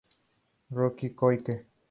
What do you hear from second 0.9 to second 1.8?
del Camino de Santiago en Navarra.